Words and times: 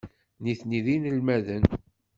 Nitni 0.43 0.79
d 0.85 0.87
inelmaden. 0.95 1.63